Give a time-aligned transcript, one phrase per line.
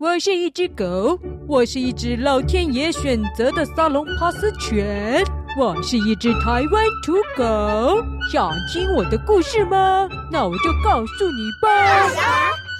[0.00, 5.22] 我是一只狗，我是一只老天爷选择的萨隆帕斯犬，
[5.58, 8.02] 我是一只台湾土狗。
[8.32, 10.08] 想听我的故事吗？
[10.32, 11.68] 那我就告诉你吧。
[11.84, 12.22] 大侠，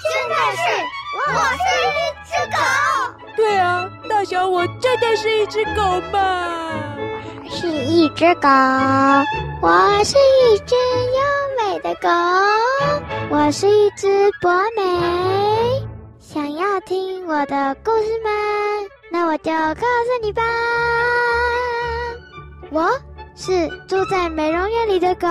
[0.09, 0.63] 现在是
[1.29, 1.31] 我
[1.61, 2.57] 是一只狗。
[3.37, 6.49] 对啊，大侠，我真的是一只狗吗？
[7.45, 8.49] 我是一只狗，
[9.61, 11.21] 我是一只优
[11.69, 12.09] 美的狗，
[13.29, 14.09] 我是一只
[14.41, 15.30] 博美。
[16.33, 18.31] 想要听我的故事吗？
[19.11, 20.41] 那我就告诉你吧。
[22.71, 22.89] 我
[23.35, 25.27] 是住在美容院里的狗，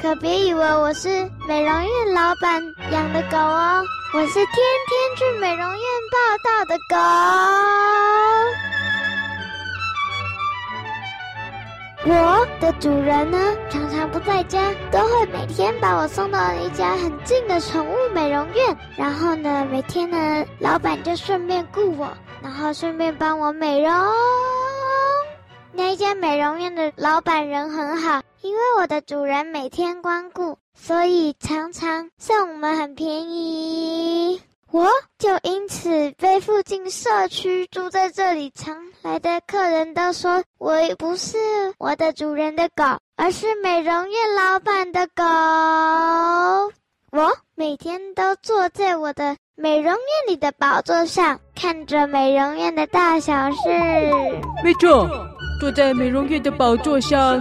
[0.00, 1.08] 可别以为我是
[1.48, 2.62] 美容院老板
[2.92, 3.82] 养的狗哦，
[4.14, 6.96] 我是天天去美容院报到的狗。
[12.04, 13.38] 我的主人呢，
[13.70, 18.76] 常常不在家，都会每天把我送到一家很近的宠物美容院。
[18.96, 22.12] 然后呢，每天呢，老板就顺便雇我，
[22.42, 23.92] 然后顺便帮我美容。
[25.70, 34.42] 那一家美容院的老板人很好，因为我的主人每天光顾，所以常常送我们很便宜。
[34.72, 41.36] 我就因此被附近社区住在这里常来的客人都说，我不是
[41.76, 42.82] 我的主人的狗，
[43.16, 45.22] 而是美容院老板的狗。
[47.10, 53.68] 我每天都坐在我的美容院里的宝座上，看着美容院的大小事。
[54.64, 55.06] 没错，
[55.60, 57.38] 坐在美容院的宝座上，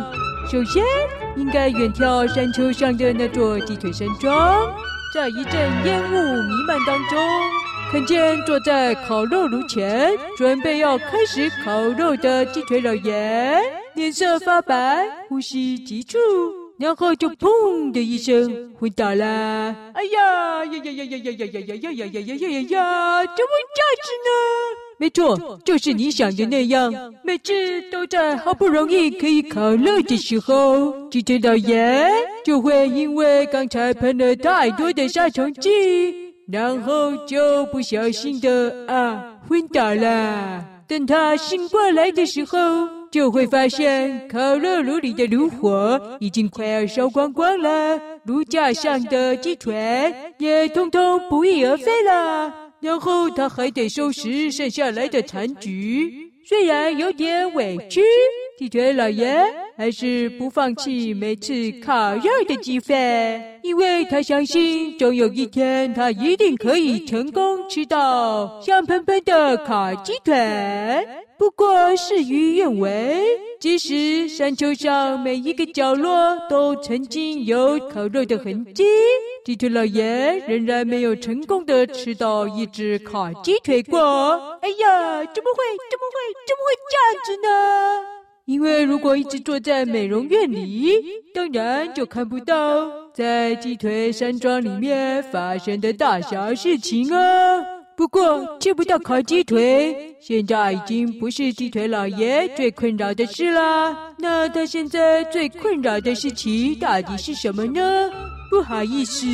[0.51, 0.83] 首先
[1.37, 4.69] 应该远眺山丘上的那座鸡腿山庄。
[5.13, 7.19] 在一阵烟雾弥漫当中，
[7.91, 13.61] 看见坐在烤肉炉前准备要开始烤肉的鸡腿老爷，
[13.93, 16.17] 脸色发白，呼吸急促，
[16.79, 19.75] 然后就砰的一声昏倒了。
[19.93, 23.25] 哎呀呀呀呀呀呀呀呀呀呀呀呀呀呀呀！
[23.25, 24.80] 怎么这样子呢？
[25.01, 25.35] 没错，
[25.65, 26.93] 就是你想的那样。
[27.23, 27.51] 每次
[27.91, 32.07] 都在好不容易可以烤肉的时候，鸡腿老爷
[32.45, 36.13] 就会因为刚才喷了太多的杀虫剂，
[36.47, 40.63] 然后就不小心的啊昏倒了。
[40.87, 42.59] 等他醒过来的时候，
[43.09, 52.53] 就会发现烤肉炉里的炉火已经快要烧光光了，炉架上的鸡腿也通通不翼而飞了。
[52.81, 58.01] 然后他还得收拾剩下来的残局，虽然有点委屈，
[58.57, 59.39] 鸡腿老爷
[59.77, 61.53] 还是不放弃每次
[61.83, 70.35] 烤肉的机会，因为他相信总有一天他一定可以成功吃到香喷喷的烤鸡腿。
[71.37, 73.30] 不过事与愿违，
[73.61, 78.83] 即使山丘上每一个角落都曾经有烤肉的痕迹。
[79.45, 83.99] 鸡腿老爷仍然没有成功的吃到一只烤鸡腿过。
[84.61, 85.63] 哎呀，怎么会？
[85.91, 86.33] 怎么会？
[86.47, 87.49] 怎么会这样子呢？
[88.45, 90.99] 因为如果一直坐在美容院里，
[91.31, 97.50] 当然就看不到在鸡腿山庄里面发生的大小事情啊。
[98.01, 103.95] 不过吃不到烤鸡腿，现在已经不是鸡腿老爷最困扰的事了。
[104.17, 108.09] 那他现在最困扰的事情到底是什么呢？
[108.49, 109.27] 不好意思，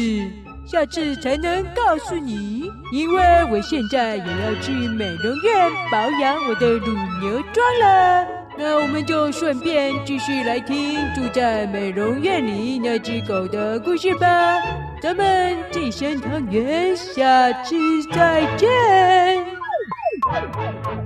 [0.65, 6.91] 下次才能告诉你，因为我现在也要去美容院保养我的乳
[7.21, 8.27] 牛妆了。
[8.57, 14.59] 那我们就顺便继续来听住在美容院里那只狗的故事吧。
[14.99, 17.75] 咱们继生汤圆，下次
[18.11, 18.67] 再见。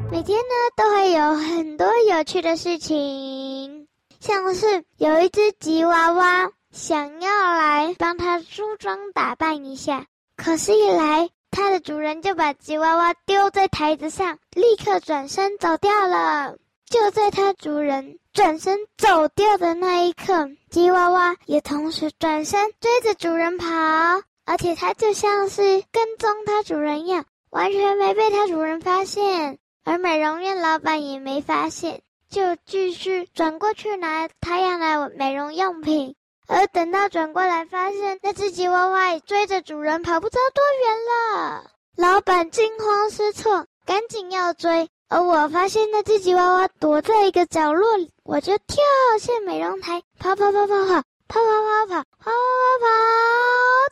[0.10, 3.88] 每天呢，都会有很多有趣的事情，
[4.20, 6.52] 像是有一只吉娃娃。
[6.72, 10.06] 想要来帮它梳妆打扮一下，
[10.38, 16.56] 可是，一来，它的主人就把吉娃娃丢在台子上，立刻转身走掉了。
[16.92, 23.66] 就在他主人转身走掉的那一刻，吉娃娃也同时转身追着主人跑，
[24.44, 25.62] 而且它就像是
[25.94, 36.18] 跟踪他主人一样，完全没被他主人发现，而美容院老板也没发现，就继续转过去拿他要来美容用品。
[36.46, 41.72] 而等到转过来，发现那只吉娃娃也追着主人跑，不知道多远了。
[41.96, 44.90] 老板惊慌失措，赶紧要追。
[45.14, 48.78] 而我发现那只吉娃娃躲在一个角落里，我就跳
[49.20, 52.32] 下美容台，跑跑跑跑跑，跑跑跑跑跑跑跑
[52.80, 52.88] 跑，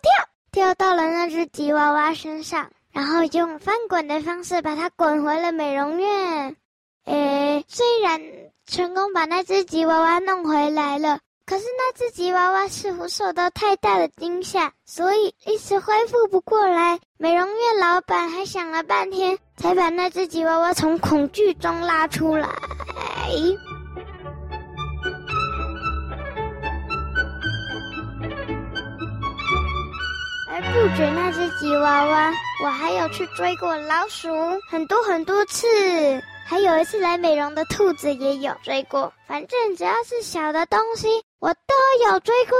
[0.01, 6.55] 跳跳到了那只吉娃娃身上，然后用翻滚的方式把它滚回了美容院。
[7.03, 8.21] 诶，虽然
[8.65, 11.19] 成功把那只吉娃娃弄回来了。
[11.45, 16.99] 可是那只吉娃娃似乎受到太大的惊吓，所以一时恢复不过来。
[17.17, 22.47] 美容院老板还想了半天，才把那只吉娃娃从恐惧中拉出来。
[30.49, 32.33] 而不止那只吉娃娃，
[32.63, 34.29] 我还有去追过老鼠
[34.69, 35.67] 很多很多次。
[36.47, 41.09] 还有一次来美容的兔子也有追过，反正只要是小的东西，
[41.39, 42.57] 我都有追过。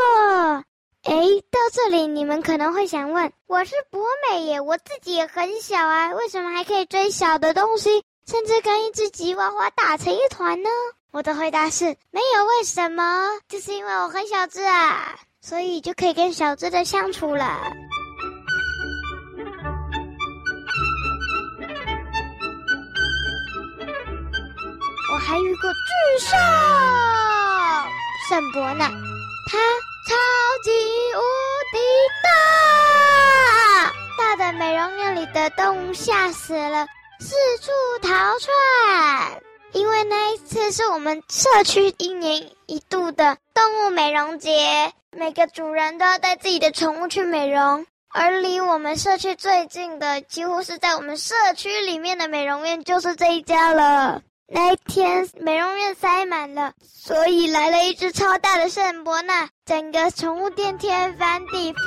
[1.03, 1.13] 哎，
[1.49, 10.69] 到这里你们可能会想问：我是博美耶，我自己也很小啊，为什么还可以追小的东西，甚至跟一只吉娃娃打成一团呢？
[11.11, 17.61] 我的回答是：没有为什么，就是因为我很小只啊，所以就可以跟小只的相处了。
[25.13, 26.35] 我还遇过巨兽
[28.27, 28.89] 圣伯纳，
[29.49, 29.57] 他
[30.09, 30.15] 超
[30.63, 30.71] 级
[31.15, 31.21] 无
[31.71, 31.77] 敌
[32.23, 36.87] 大，大的美容院里的动物吓死了，
[37.19, 37.71] 四处
[38.01, 38.09] 逃
[38.39, 39.43] 窜。
[39.73, 54.23] 因为那一次是我们社区一年一度的动物美容节，每个主人都要带自己的宠物去美容，而离我们社区最近的，几乎是在我们社区里面的美容院，就是这一家了。
[54.51, 61.77] 那一天，美容院塞满了，所以来了一只超大的圣伯纳，整个宠物店天翻地覆。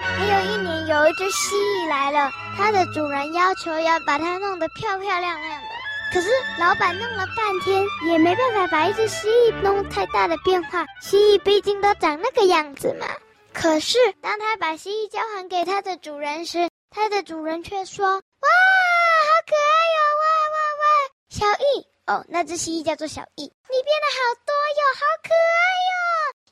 [0.00, 5.68] 还有一年，有一只蜥蜴来了，它的主人要求要把它弄得漂漂亮亮的，
[6.14, 10.86] 可是老板弄了半天，也没办法把一只蜥蜴弄太大的变化。
[11.02, 13.06] 蜥蜴毕竟都长那个样子嘛。
[13.58, 19.98] 可是，当他把蜥蜴交还给他的主人时，他的主人却说：“哇，好可爱哟！
[20.20, 20.84] 哇哇哇，
[21.30, 25.58] 小易哦，那只蜥蜴叫做小易，你变得好多哟，好可爱
[25.88, 25.98] 哟！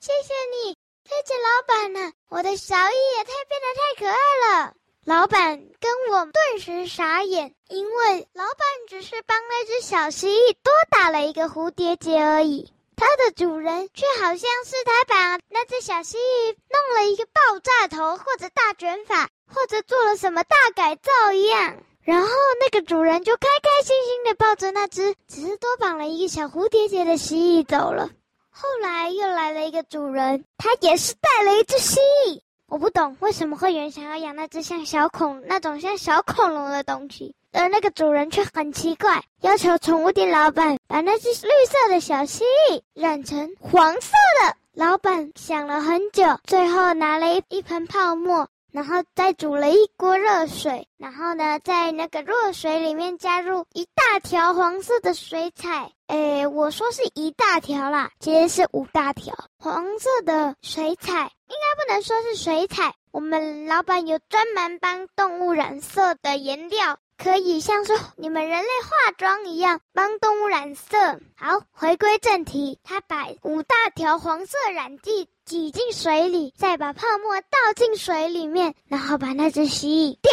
[0.00, 4.74] 谢谢你，谢谢老板呢、我的小易也太变得太可爱了。”
[5.04, 12.72] 老板跟我顿时傻眼，因为老板只是帮那只小蜥蜴多打了一个蝴蝶结而已。
[12.96, 21.76] 它的主人却好像是他把那只小蜥蜴弄了一个爆炸头，或者大卷发，或者做了什么大改造一样。
[22.02, 22.28] 然后
[22.60, 28.10] 那个主人就开开心心的抱着那只只是多绑了一个小蝴蝶结的蜥蜴走了。
[28.50, 32.40] 后来又来了一个主人，他也是带了一只蜥蜴。
[32.66, 37.34] 我不懂为什么会有人想要养那只像小恐那种像小恐龙的东西。
[37.54, 44.10] 而那个主人却很奇怪，要求宠物店老板把那只绿色的小蜥蜴染成黄色
[44.42, 44.56] 的。
[44.74, 55.92] 老板想了很久，最后拿了一一盆泡沫，然后再煮了一锅热水，然后呢，在那个热水里面加入一大条黄色的水彩。
[56.08, 62.94] 诶，我说是一大条啦，其实是五大条黄色的水彩，应该不能说是水彩。
[63.12, 66.98] 我们老板有专门帮动物染色的颜料。
[67.16, 70.96] 可以像是你们人类化妆一样帮动物染色。
[71.36, 80.32] 好，回归正题，他把五大条黄色染剂挤进水里，再把泡沫倒进水里面，然后把那只蜥蜴丢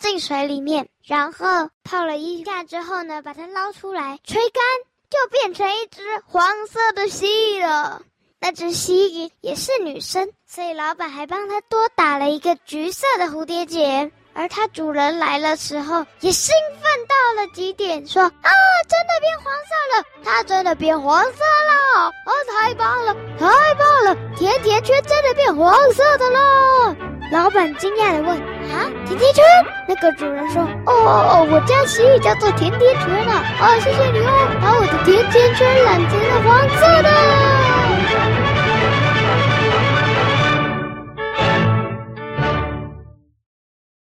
[0.00, 4.62] 进水里面，然后泡了一下之后呢，把它捞出来吹干，
[5.08, 8.02] 就变成一只黄色的蜥蜴了。
[8.40, 14.12] 那只蜥蜴也是女生，所以老板还帮她多打了一个橘色的蝴蝶结。
[14.38, 18.50] 而它主人来了时候，也兴奋到了极点，说：“啊，
[18.88, 20.04] 真的变黄色了！
[20.24, 22.06] 它真的变黄色了！
[22.06, 24.16] 哦，太棒了，太棒了！
[24.36, 26.96] 甜甜圈真的变黄色的了！”
[27.34, 28.38] 老板惊讶地问
[28.70, 29.44] ：“啊，甜甜圈？”
[29.88, 33.32] 那个主人说：“哦哦哦，我家蜥蜴叫做甜甜圈呢。
[33.60, 34.30] 哦，谢谢你哦，
[34.62, 37.10] 把我的甜甜圈染成了黄色的。”